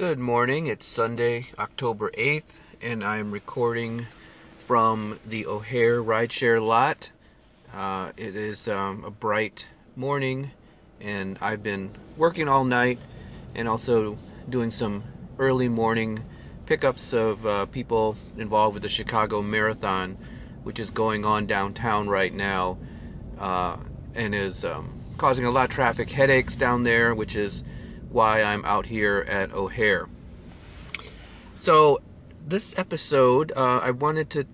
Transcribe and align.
Good 0.00 0.18
morning. 0.18 0.66
It's 0.66 0.86
Sunday, 0.86 1.48
October 1.58 2.10
8th, 2.12 2.54
and 2.80 3.04
I'm 3.04 3.30
recording 3.30 4.06
from 4.66 5.20
the 5.26 5.44
O'Hare 5.46 6.02
rideshare 6.02 6.66
lot. 6.66 7.10
Uh, 7.74 8.12
it 8.16 8.34
is 8.34 8.66
um, 8.66 9.04
a 9.04 9.10
bright 9.10 9.66
morning, 9.96 10.52
and 11.02 11.36
I've 11.42 11.62
been 11.62 11.90
working 12.16 12.48
all 12.48 12.64
night 12.64 12.98
and 13.54 13.68
also 13.68 14.16
doing 14.48 14.70
some 14.70 15.04
early 15.38 15.68
morning 15.68 16.24
pickups 16.64 17.12
of 17.12 17.44
uh, 17.44 17.66
people 17.66 18.16
involved 18.38 18.72
with 18.72 18.82
the 18.82 18.88
Chicago 18.88 19.42
Marathon, 19.42 20.16
which 20.62 20.80
is 20.80 20.88
going 20.88 21.26
on 21.26 21.46
downtown 21.46 22.08
right 22.08 22.32
now 22.32 22.78
uh, 23.38 23.76
and 24.14 24.34
is 24.34 24.64
um, 24.64 24.98
causing 25.18 25.44
a 25.44 25.50
lot 25.50 25.64
of 25.64 25.70
traffic 25.70 26.08
headaches 26.08 26.56
down 26.56 26.84
there, 26.84 27.14
which 27.14 27.36
is 27.36 27.62
why 28.10 28.42
I'm 28.42 28.64
out 28.64 28.86
here 28.86 29.24
at 29.28 29.52
O'Hare. 29.52 30.08
So, 31.56 32.00
this 32.46 32.76
episode 32.78 33.52
uh, 33.56 33.78
I 33.78 33.90
wanted 33.90 34.30
to 34.30 34.46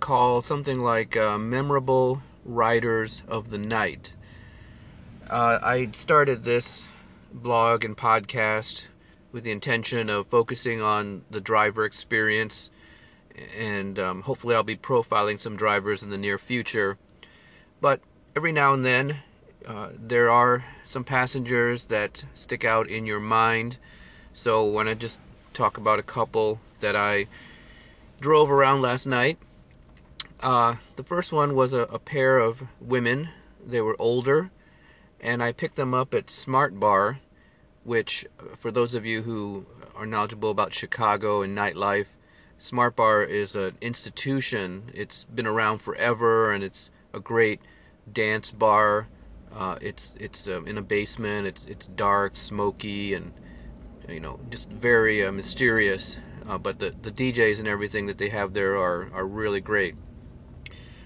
call 0.00 0.40
something 0.40 0.80
like 0.80 1.16
uh, 1.16 1.38
Memorable 1.38 2.22
Riders 2.44 3.22
of 3.28 3.50
the 3.50 3.58
Night. 3.58 4.14
Uh, 5.30 5.58
I 5.62 5.88
started 5.92 6.44
this 6.44 6.82
blog 7.32 7.84
and 7.84 7.96
podcast 7.96 8.84
with 9.30 9.44
the 9.44 9.50
intention 9.50 10.10
of 10.10 10.26
focusing 10.26 10.82
on 10.82 11.24
the 11.30 11.40
driver 11.40 11.84
experience, 11.84 12.70
and 13.56 13.98
um, 13.98 14.22
hopefully, 14.22 14.54
I'll 14.54 14.62
be 14.62 14.76
profiling 14.76 15.40
some 15.40 15.56
drivers 15.56 16.02
in 16.02 16.10
the 16.10 16.18
near 16.18 16.38
future. 16.38 16.98
But 17.80 18.00
every 18.36 18.52
now 18.52 18.74
and 18.74 18.84
then, 18.84 19.20
uh, 19.66 19.90
there 19.96 20.30
are 20.30 20.64
some 20.84 21.04
passengers 21.04 21.86
that 21.86 22.24
stick 22.34 22.64
out 22.64 22.88
in 22.88 23.06
your 23.06 23.20
mind. 23.20 23.78
So, 24.34 24.64
when 24.64 24.88
I 24.88 24.94
just 24.94 25.18
talk 25.52 25.76
about 25.76 25.98
a 25.98 26.02
couple 26.02 26.60
that 26.80 26.96
I 26.96 27.26
drove 28.20 28.50
around 28.50 28.82
last 28.82 29.06
night. 29.06 29.38
Uh, 30.40 30.76
the 30.96 31.02
first 31.02 31.32
one 31.32 31.54
was 31.54 31.72
a, 31.72 31.80
a, 31.82 31.98
pair 31.98 32.38
of 32.38 32.62
women. 32.80 33.28
They 33.64 33.80
were 33.80 33.96
older, 33.98 34.50
and 35.20 35.42
I 35.42 35.52
picked 35.52 35.76
them 35.76 35.94
up 35.94 36.14
at 36.14 36.30
Smart 36.30 36.78
Bar, 36.78 37.20
which, 37.84 38.26
for 38.56 38.70
those 38.70 38.94
of 38.94 39.04
you 39.04 39.22
who 39.22 39.66
are 39.94 40.06
knowledgeable 40.06 40.50
about 40.50 40.72
Chicago 40.72 41.42
and 41.42 41.56
nightlife, 41.56 42.06
Smart 42.58 42.96
Bar 42.96 43.22
is 43.24 43.54
an 43.54 43.76
institution. 43.80 44.90
It's 44.94 45.24
been 45.24 45.46
around 45.46 45.78
forever, 45.78 46.52
and 46.52 46.64
it's 46.64 46.90
a 47.12 47.20
great 47.20 47.60
dance 48.10 48.50
bar. 48.50 49.08
Uh, 49.54 49.76
it's 49.80 50.14
it's 50.18 50.46
um, 50.46 50.66
in 50.66 50.78
a 50.78 50.82
basement. 50.82 51.46
It's 51.46 51.66
it's 51.66 51.86
dark, 51.86 52.36
smoky, 52.36 53.14
and 53.14 53.32
you 54.08 54.20
know 54.20 54.40
just 54.50 54.68
very 54.68 55.24
uh, 55.24 55.32
mysterious. 55.32 56.16
Uh, 56.48 56.58
but 56.58 56.78
the 56.78 56.94
the 57.02 57.10
DJs 57.10 57.58
and 57.58 57.68
everything 57.68 58.06
that 58.06 58.18
they 58.18 58.30
have 58.30 58.54
there 58.54 58.76
are 58.76 59.10
are 59.12 59.26
really 59.26 59.60
great. 59.60 59.94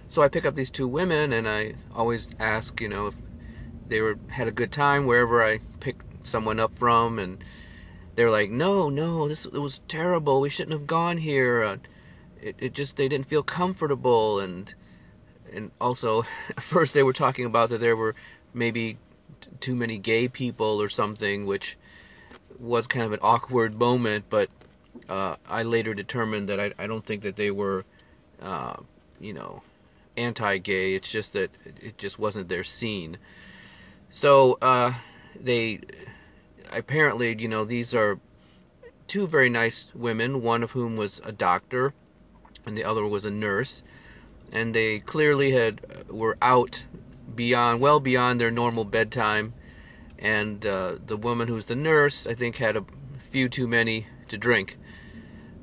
So 0.08 0.22
I 0.22 0.28
pick 0.28 0.46
up 0.46 0.54
these 0.54 0.70
two 0.70 0.86
women, 0.86 1.32
and 1.32 1.48
I 1.48 1.74
always 1.94 2.30
ask, 2.38 2.80
you 2.80 2.88
know, 2.88 3.08
if 3.08 3.14
they 3.88 4.00
were 4.00 4.18
had 4.28 4.46
a 4.46 4.52
good 4.52 4.70
time 4.70 5.06
wherever 5.06 5.44
I 5.44 5.60
pick 5.80 5.96
someone 6.22 6.60
up 6.60 6.78
from, 6.78 7.18
and 7.18 7.42
they're 8.14 8.30
like, 8.30 8.50
no, 8.50 8.88
no, 8.88 9.28
this 9.28 9.44
it 9.46 9.58
was 9.58 9.80
terrible. 9.88 10.40
We 10.40 10.48
shouldn't 10.48 10.72
have 10.72 10.86
gone 10.86 11.18
here. 11.18 11.62
Uh, 11.62 11.76
it 12.40 12.56
it 12.58 12.72
just 12.72 12.96
they 12.96 13.08
didn't 13.08 13.28
feel 13.28 13.42
comfortable, 13.42 14.38
and 14.38 14.72
and 15.52 15.72
also 15.80 16.24
first 16.60 16.94
they 16.94 17.02
were 17.02 17.12
talking 17.12 17.44
about 17.44 17.70
that 17.70 17.80
there 17.80 17.96
were 17.96 18.14
maybe 18.56 18.96
too 19.60 19.76
many 19.76 19.98
gay 19.98 20.26
people 20.26 20.80
or 20.82 20.88
something, 20.88 21.46
which 21.46 21.76
was 22.58 22.86
kind 22.86 23.04
of 23.04 23.12
an 23.12 23.20
awkward 23.22 23.78
moment. 23.78 24.24
But 24.30 24.48
uh, 25.08 25.36
I 25.48 25.62
later 25.62 25.94
determined 25.94 26.48
that 26.48 26.58
I, 26.58 26.72
I 26.78 26.86
don't 26.86 27.04
think 27.04 27.22
that 27.22 27.36
they 27.36 27.50
were, 27.50 27.84
uh, 28.40 28.76
you 29.20 29.34
know, 29.34 29.62
anti-gay. 30.16 30.94
It's 30.94 31.08
just 31.08 31.34
that 31.34 31.50
it 31.64 31.98
just 31.98 32.18
wasn't 32.18 32.48
their 32.48 32.64
scene. 32.64 33.18
So 34.10 34.58
uh, 34.62 34.94
they 35.38 35.80
apparently, 36.72 37.36
you 37.38 37.48
know, 37.48 37.64
these 37.64 37.94
are 37.94 38.18
two 39.06 39.26
very 39.26 39.50
nice 39.50 39.88
women. 39.94 40.42
One 40.42 40.62
of 40.62 40.70
whom 40.70 40.96
was 40.96 41.20
a 41.24 41.32
doctor, 41.32 41.92
and 42.64 42.76
the 42.76 42.84
other 42.84 43.06
was 43.06 43.24
a 43.24 43.30
nurse. 43.30 43.82
And 44.52 44.74
they 44.74 45.00
clearly 45.00 45.52
had 45.52 46.08
were 46.08 46.38
out 46.40 46.84
beyond, 47.34 47.80
well 47.80 48.00
beyond 48.00 48.40
their 48.40 48.50
normal 48.50 48.84
bedtime. 48.84 49.54
And 50.18 50.64
uh, 50.64 50.96
the 51.04 51.16
woman 51.16 51.48
who's 51.48 51.66
the 51.66 51.76
nurse, 51.76 52.26
I 52.26 52.34
think, 52.34 52.56
had 52.56 52.76
a 52.76 52.84
few 53.30 53.48
too 53.48 53.66
many 53.66 54.06
to 54.28 54.38
drink. 54.38 54.78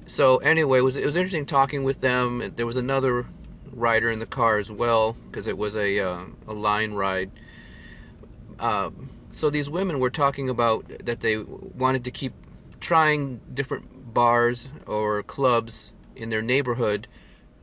So 0.06 0.38
anyway, 0.38 0.80
it 0.80 0.82
was 0.82 0.98
it 0.98 1.06
was 1.06 1.16
interesting 1.16 1.46
talking 1.46 1.84
with 1.84 2.02
them. 2.02 2.54
There 2.56 2.66
was 2.66 2.78
another 2.78 3.26
rider 3.72 4.12
in 4.12 4.20
the 4.20 4.26
car 4.26 4.60
as 4.60 4.70
well 4.70 5.18
because 5.28 5.48
it 5.48 5.58
was 5.58 5.76
a 5.76 6.00
uh, 6.00 6.26
a 6.48 6.54
line 6.54 6.94
ride. 6.94 7.32
Um, 8.60 9.10
so 9.32 9.50
these 9.50 9.70
women 9.70 10.00
were 10.00 10.10
talking 10.10 10.50
about 10.50 10.86
that 11.06 11.22
they 11.22 11.38
wanted 11.38 12.04
to 12.04 12.12
keep 12.12 12.34
trying 12.80 13.40
different 13.54 14.14
bars 14.14 14.68
or 14.86 15.24
clubs 15.24 15.92
in 16.16 16.30
their 16.30 16.42
neighborhood, 16.42 17.08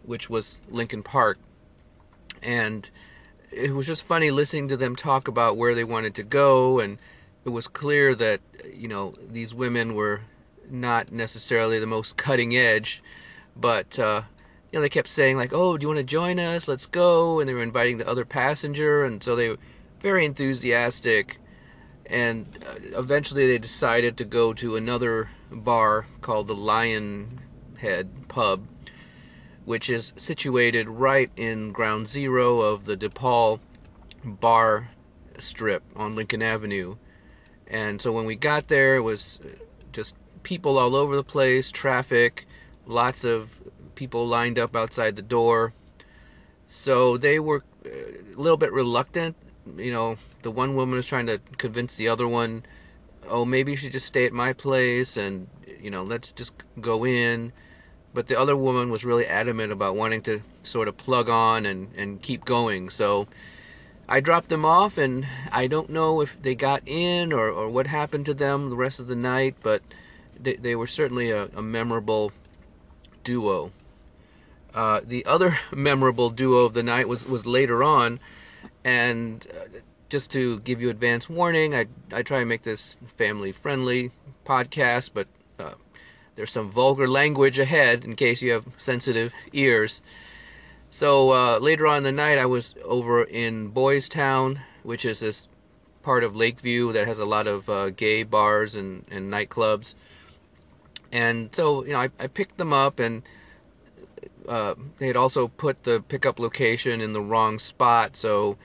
which 0.02 0.28
was 0.28 0.56
Lincoln 0.68 1.02
Park, 1.02 1.38
and 2.42 2.90
it 3.52 3.74
was 3.74 3.86
just 3.86 4.02
funny 4.02 4.30
listening 4.30 4.68
to 4.68 4.76
them 4.76 4.94
talk 4.96 5.28
about 5.28 5.56
where 5.56 5.74
they 5.74 5.84
wanted 5.84 6.14
to 6.14 6.22
go 6.22 6.78
and 6.80 6.98
it 7.44 7.48
was 7.48 7.66
clear 7.66 8.14
that 8.14 8.40
you 8.72 8.88
know 8.88 9.14
these 9.30 9.54
women 9.54 9.94
were 9.94 10.20
not 10.68 11.10
necessarily 11.10 11.78
the 11.78 11.86
most 11.86 12.16
cutting 12.16 12.56
edge 12.56 13.02
but 13.56 13.98
uh, 13.98 14.22
you 14.70 14.78
know 14.78 14.82
they 14.82 14.88
kept 14.88 15.08
saying 15.08 15.36
like 15.36 15.52
oh 15.52 15.76
do 15.76 15.84
you 15.84 15.88
want 15.88 15.98
to 15.98 16.04
join 16.04 16.38
us? 16.38 16.68
Let's 16.68 16.86
go 16.86 17.40
and 17.40 17.48
they 17.48 17.54
were 17.54 17.62
inviting 17.62 17.98
the 17.98 18.08
other 18.08 18.24
passenger 18.24 19.04
and 19.04 19.22
so 19.22 19.34
they 19.34 19.50
were 19.50 19.58
very 20.00 20.24
enthusiastic 20.24 21.38
and 22.06 22.46
uh, 22.66 22.98
eventually 22.98 23.46
they 23.46 23.58
decided 23.58 24.16
to 24.16 24.24
go 24.24 24.52
to 24.54 24.76
another 24.76 25.28
bar 25.50 26.06
called 26.20 26.48
the 26.48 26.54
lion 26.54 27.40
head 27.76 28.28
pub 28.28 28.66
which 29.70 29.88
is 29.88 30.12
situated 30.16 30.88
right 30.88 31.30
in 31.36 31.70
ground 31.70 32.04
zero 32.08 32.60
of 32.60 32.86
the 32.86 32.96
DePaul 32.96 33.60
bar 34.24 34.90
strip 35.38 35.84
on 35.94 36.16
Lincoln 36.16 36.42
Avenue. 36.42 36.96
And 37.68 38.00
so 38.00 38.10
when 38.10 38.24
we 38.24 38.34
got 38.34 38.66
there, 38.66 38.96
it 38.96 39.02
was 39.02 39.38
uh, 39.44 39.48
just 39.92 40.16
people 40.42 40.76
all 40.76 40.96
over 40.96 41.14
the 41.14 41.22
place, 41.22 41.70
traffic, 41.70 42.48
lots 42.84 43.22
of 43.22 43.60
people 43.94 44.26
lined 44.26 44.58
up 44.58 44.74
outside 44.74 45.14
the 45.14 45.22
door. 45.22 45.72
So 46.66 47.16
they 47.16 47.38
were 47.38 47.62
uh, 47.86 47.90
a 48.36 48.40
little 48.40 48.56
bit 48.56 48.72
reluctant. 48.72 49.36
You 49.76 49.92
know, 49.92 50.16
the 50.42 50.50
one 50.50 50.74
woman 50.74 50.96
was 50.96 51.06
trying 51.06 51.26
to 51.26 51.38
convince 51.58 51.94
the 51.94 52.08
other 52.08 52.26
one, 52.26 52.64
oh, 53.28 53.44
maybe 53.44 53.70
you 53.70 53.76
should 53.76 53.92
just 53.92 54.06
stay 54.06 54.26
at 54.26 54.32
my 54.32 54.52
place 54.52 55.16
and, 55.16 55.46
you 55.80 55.92
know, 55.92 56.02
let's 56.02 56.32
just 56.32 56.54
go 56.80 57.06
in 57.06 57.52
but 58.12 58.26
the 58.26 58.38
other 58.38 58.56
woman 58.56 58.90
was 58.90 59.04
really 59.04 59.26
adamant 59.26 59.72
about 59.72 59.94
wanting 59.94 60.22
to 60.22 60.42
sort 60.62 60.88
of 60.88 60.96
plug 60.96 61.28
on 61.28 61.66
and, 61.66 61.94
and 61.96 62.20
keep 62.20 62.44
going. 62.44 62.90
So 62.90 63.28
I 64.08 64.20
dropped 64.20 64.48
them 64.48 64.64
off, 64.64 64.98
and 64.98 65.26
I 65.52 65.68
don't 65.68 65.90
know 65.90 66.20
if 66.20 66.40
they 66.42 66.54
got 66.54 66.82
in 66.86 67.32
or, 67.32 67.48
or 67.48 67.68
what 67.68 67.86
happened 67.86 68.26
to 68.26 68.34
them 68.34 68.70
the 68.70 68.76
rest 68.76 68.98
of 68.98 69.06
the 69.06 69.14
night, 69.14 69.54
but 69.62 69.82
they, 70.38 70.56
they 70.56 70.74
were 70.74 70.88
certainly 70.88 71.30
a, 71.30 71.44
a 71.54 71.62
memorable 71.62 72.32
duo. 73.22 73.70
Uh, 74.74 75.00
the 75.04 75.24
other 75.26 75.58
memorable 75.72 76.30
duo 76.30 76.64
of 76.64 76.74
the 76.74 76.82
night 76.82 77.08
was, 77.08 77.26
was 77.26 77.46
later 77.46 77.84
on, 77.84 78.18
and 78.84 79.46
uh, 79.54 79.78
just 80.08 80.32
to 80.32 80.58
give 80.60 80.80
you 80.80 80.90
advance 80.90 81.28
warning, 81.28 81.74
I, 81.74 81.86
I 82.12 82.22
try 82.22 82.40
and 82.40 82.48
make 82.48 82.64
this 82.64 82.96
family 83.16 83.52
friendly 83.52 84.10
podcast, 84.44 85.10
but 85.14 85.28
there's 86.40 86.50
some 86.50 86.70
vulgar 86.70 87.06
language 87.06 87.58
ahead 87.58 88.02
in 88.02 88.16
case 88.16 88.40
you 88.40 88.50
have 88.52 88.64
sensitive 88.78 89.30
ears. 89.52 90.00
So 90.90 91.32
uh, 91.32 91.58
later 91.58 91.86
on 91.86 91.98
in 91.98 92.02
the 92.02 92.12
night, 92.12 92.38
I 92.38 92.46
was 92.46 92.74
over 92.82 93.22
in 93.22 93.68
Boys 93.68 94.08
Town, 94.08 94.62
which 94.82 95.04
is 95.04 95.20
this 95.20 95.48
part 96.02 96.24
of 96.24 96.34
Lakeview 96.34 96.94
that 96.94 97.06
has 97.06 97.18
a 97.18 97.26
lot 97.26 97.46
of 97.46 97.68
uh, 97.68 97.90
gay 97.90 98.22
bars 98.22 98.74
and, 98.74 99.04
and 99.10 99.30
nightclubs. 99.30 99.92
And 101.12 101.54
so, 101.54 101.84
you 101.84 101.92
know, 101.92 102.00
I, 102.00 102.08
I 102.18 102.26
picked 102.26 102.56
them 102.56 102.72
up, 102.72 103.00
and 103.00 103.22
uh, 104.48 104.76
they 104.96 105.08
had 105.08 105.16
also 105.16 105.48
put 105.48 105.84
the 105.84 106.02
pickup 106.08 106.38
location 106.38 107.02
in 107.02 107.12
the 107.12 107.20
wrong 107.20 107.58
spot. 107.58 108.16
So 108.16 108.56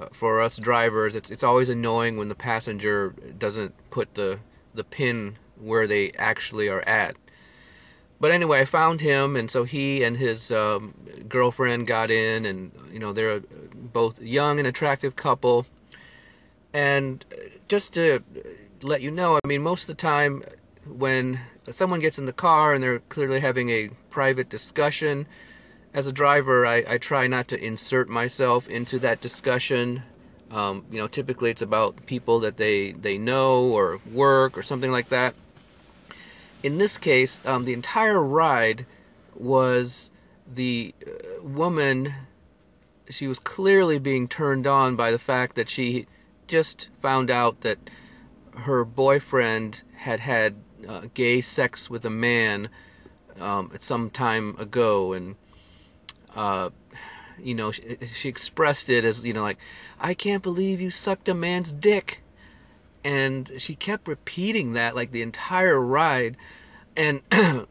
uh, 0.00 0.06
for 0.12 0.40
us 0.40 0.58
drivers, 0.58 1.16
it's 1.16 1.32
it's 1.32 1.42
always 1.42 1.70
annoying 1.70 2.18
when 2.18 2.28
the 2.28 2.36
passenger 2.36 3.16
doesn't 3.36 3.74
put 3.90 4.14
the 4.14 4.38
the 4.74 4.84
pin 4.84 5.38
where 5.60 5.86
they 5.86 6.12
actually 6.12 6.68
are 6.68 6.82
at. 6.82 7.16
But 8.18 8.30
anyway, 8.30 8.60
I 8.60 8.64
found 8.64 9.00
him, 9.00 9.36
and 9.36 9.50
so 9.50 9.64
he 9.64 10.02
and 10.02 10.16
his 10.16 10.50
um, 10.50 10.94
girlfriend 11.28 11.86
got 11.86 12.10
in, 12.10 12.46
and 12.46 12.72
you 12.90 12.98
know 12.98 13.12
they're 13.12 13.40
both 13.40 14.20
young 14.20 14.58
and 14.58 14.66
attractive 14.66 15.16
couple. 15.16 15.66
And 16.72 17.24
just 17.68 17.92
to 17.92 18.22
let 18.82 19.02
you 19.02 19.10
know, 19.10 19.38
I 19.42 19.46
mean, 19.46 19.62
most 19.62 19.82
of 19.82 19.86
the 19.88 19.94
time, 19.94 20.42
when 20.86 21.40
someone 21.70 22.00
gets 22.00 22.18
in 22.18 22.26
the 22.26 22.32
car 22.32 22.74
and 22.74 22.82
they're 22.82 23.00
clearly 23.00 23.40
having 23.40 23.70
a 23.70 23.90
private 24.10 24.48
discussion, 24.48 25.26
as 25.92 26.06
a 26.06 26.12
driver, 26.12 26.66
I, 26.66 26.84
I 26.86 26.98
try 26.98 27.26
not 27.26 27.48
to 27.48 27.62
insert 27.62 28.08
myself 28.08 28.68
into 28.68 28.98
that 29.00 29.20
discussion. 29.20 30.02
Um, 30.50 30.84
you 30.90 30.98
know, 30.98 31.08
typically 31.08 31.50
it's 31.50 31.62
about 31.62 32.06
people 32.06 32.40
that 32.40 32.56
they, 32.56 32.92
they 32.92 33.18
know 33.18 33.64
or 33.64 34.00
work 34.12 34.56
or 34.56 34.62
something 34.62 34.92
like 34.92 35.08
that. 35.08 35.34
In 36.62 36.78
this 36.78 36.98
case, 36.98 37.40
um, 37.44 37.64
the 37.64 37.72
entire 37.72 38.22
ride 38.22 38.86
was 39.34 40.10
the 40.52 40.94
uh, 41.06 41.42
woman, 41.42 42.14
she 43.08 43.26
was 43.26 43.38
clearly 43.38 43.98
being 43.98 44.28
turned 44.28 44.66
on 44.66 44.96
by 44.96 45.10
the 45.10 45.18
fact 45.18 45.54
that 45.56 45.68
she 45.68 46.06
just 46.46 46.88
found 47.00 47.30
out 47.30 47.60
that 47.60 47.78
her 48.54 48.84
boyfriend 48.84 49.82
had 49.96 50.20
had 50.20 50.56
uh, 50.88 51.02
gay 51.14 51.40
sex 51.40 51.90
with 51.90 52.04
a 52.04 52.10
man 52.10 52.68
um, 53.38 53.70
at 53.74 53.82
some 53.82 54.08
time 54.08 54.56
ago, 54.58 55.12
and 55.12 55.36
uh, 56.34 56.70
you 57.38 57.54
know, 57.54 57.72
she, 57.72 57.98
she, 58.14 58.28
expressed 58.28 58.88
it 58.88 59.04
as, 59.04 59.24
you 59.24 59.32
know, 59.32 59.42
like, 59.42 59.58
I 60.00 60.14
can't 60.14 60.42
believe 60.42 60.80
you 60.80 60.90
sucked 60.90 61.28
a 61.28 61.34
man's 61.34 61.72
dick. 61.72 62.22
And 63.06 63.52
she 63.58 63.76
kept 63.76 64.08
repeating 64.08 64.72
that 64.72 64.96
like 64.96 65.12
the 65.12 65.22
entire 65.22 65.80
ride. 65.80 66.36
And, 66.96 67.22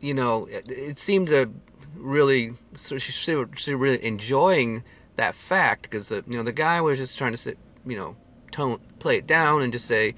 you 0.00 0.14
know, 0.14 0.46
it, 0.46 0.68
it, 0.68 0.98
seemed 0.98 1.28
to 1.28 1.48
really, 1.94 2.54
so 2.74 2.98
she, 2.98 3.12
she, 3.12 3.44
she 3.54 3.74
really 3.74 4.04
enjoying 4.04 4.82
that 5.14 5.36
fact 5.36 5.82
because 5.82 6.08
the, 6.08 6.24
you 6.26 6.36
know, 6.36 6.42
the 6.42 6.52
guy 6.52 6.80
was 6.80 6.98
just 6.98 7.16
trying 7.16 7.30
to 7.30 7.38
sit, 7.38 7.56
you 7.86 7.96
know, 7.96 8.16
tone, 8.50 8.80
play 8.98 9.18
it 9.18 9.28
down 9.28 9.62
and 9.62 9.72
just 9.72 9.86
say, 9.86 10.16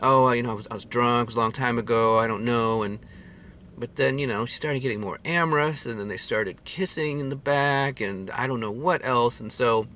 oh, 0.00 0.30
you 0.30 0.42
know, 0.42 0.52
I 0.52 0.54
was, 0.54 0.66
I 0.70 0.74
was 0.74 0.86
drunk, 0.86 1.26
it 1.26 1.28
was 1.28 1.36
a 1.36 1.40
long 1.40 1.52
time 1.52 1.78
ago, 1.78 2.18
I 2.18 2.26
don't 2.26 2.46
know. 2.46 2.82
And, 2.82 2.98
but 3.76 3.96
then, 3.96 4.18
you 4.18 4.26
know, 4.26 4.46
she 4.46 4.54
started 4.54 4.80
getting 4.80 5.02
more 5.02 5.18
amorous, 5.26 5.84
and 5.84 6.00
then 6.00 6.08
they 6.08 6.16
started 6.16 6.64
kissing 6.64 7.18
in 7.18 7.28
the 7.28 7.36
back, 7.36 8.00
and 8.00 8.30
I 8.30 8.46
don't 8.46 8.60
know 8.60 8.70
what 8.70 9.04
else. 9.04 9.38
And 9.38 9.52
so, 9.52 9.86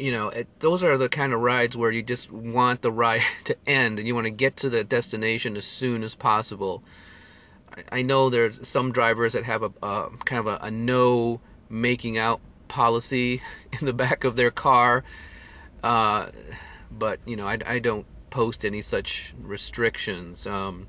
you 0.00 0.12
know, 0.12 0.28
it, 0.30 0.48
those 0.60 0.82
are 0.82 0.96
the 0.96 1.08
kind 1.08 1.32
of 1.32 1.40
rides 1.40 1.76
where 1.76 1.90
you 1.90 2.02
just 2.02 2.30
want 2.30 2.82
the 2.82 2.90
ride 2.90 3.22
to 3.44 3.56
end, 3.66 3.98
and 3.98 4.08
you 4.08 4.14
want 4.14 4.24
to 4.24 4.30
get 4.30 4.56
to 4.58 4.70
the 4.70 4.82
destination 4.82 5.56
as 5.56 5.64
soon 5.64 6.02
as 6.02 6.14
possible. 6.14 6.82
I, 7.76 7.98
I 7.98 8.02
know 8.02 8.30
there's 8.30 8.66
some 8.66 8.92
drivers 8.92 9.34
that 9.34 9.44
have 9.44 9.62
a, 9.62 9.72
a 9.82 10.10
kind 10.24 10.40
of 10.40 10.46
a, 10.46 10.58
a 10.62 10.70
no 10.70 11.40
making 11.68 12.18
out 12.18 12.40
policy 12.68 13.42
in 13.78 13.86
the 13.86 13.92
back 13.92 14.24
of 14.24 14.36
their 14.36 14.50
car, 14.50 15.04
uh, 15.82 16.30
but 16.90 17.20
you 17.26 17.36
know, 17.36 17.46
I, 17.46 17.58
I 17.66 17.78
don't 17.78 18.06
post 18.30 18.64
any 18.64 18.80
such 18.80 19.34
restrictions. 19.42 20.46
Um, 20.46 20.86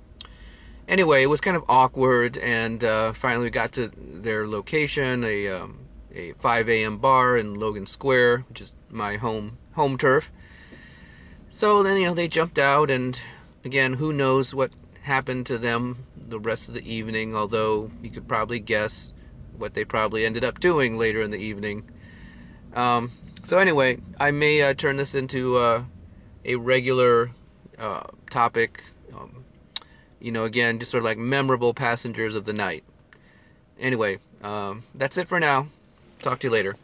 anyway, 0.87 1.23
it 1.23 1.27
was 1.27 1.41
kind 1.41 1.57
of 1.57 1.63
awkward, 1.67 2.37
and 2.37 2.83
uh, 2.83 3.13
finally 3.13 3.45
we 3.45 3.49
got 3.49 3.73
to 3.73 3.91
their 3.97 4.47
location, 4.47 5.23
a 5.23 5.47
um, 5.49 5.79
a 6.13 6.33
5 6.33 6.69
a.m. 6.69 6.97
bar 6.97 7.37
in 7.37 7.55
Logan 7.55 7.85
Square, 7.85 8.39
which 8.49 8.61
is 8.61 8.73
my 8.89 9.17
home 9.17 9.57
home 9.73 9.97
turf. 9.97 10.31
So 11.49 11.83
then 11.83 11.97
you 11.97 12.07
know 12.07 12.13
they 12.13 12.27
jumped 12.27 12.59
out, 12.59 12.89
and 12.89 13.19
again, 13.63 13.93
who 13.93 14.13
knows 14.13 14.53
what 14.53 14.71
happened 15.01 15.45
to 15.47 15.57
them 15.57 16.05
the 16.15 16.39
rest 16.39 16.67
of 16.67 16.73
the 16.73 16.91
evening? 16.91 17.35
Although 17.35 17.91
you 18.01 18.09
could 18.09 18.27
probably 18.27 18.59
guess 18.59 19.13
what 19.57 19.73
they 19.73 19.85
probably 19.85 20.25
ended 20.25 20.43
up 20.43 20.59
doing 20.59 20.97
later 20.97 21.21
in 21.21 21.31
the 21.31 21.37
evening. 21.37 21.89
Um, 22.73 23.11
so 23.43 23.59
anyway, 23.59 23.99
I 24.19 24.31
may 24.31 24.61
uh, 24.61 24.73
turn 24.73 24.95
this 24.95 25.15
into 25.15 25.57
uh, 25.57 25.83
a 26.45 26.55
regular 26.55 27.31
uh, 27.77 28.03
topic. 28.29 28.83
Um, 29.13 29.43
you 30.19 30.31
know, 30.31 30.45
again, 30.45 30.79
just 30.79 30.91
sort 30.91 30.99
of 30.99 31.05
like 31.05 31.17
memorable 31.17 31.73
passengers 31.73 32.35
of 32.35 32.45
the 32.45 32.53
night. 32.53 32.83
Anyway, 33.79 34.19
um, 34.43 34.83
that's 34.93 35.17
it 35.17 35.27
for 35.27 35.39
now. 35.39 35.67
Talk 36.21 36.39
to 36.41 36.47
you 36.47 36.51
later. 36.51 36.75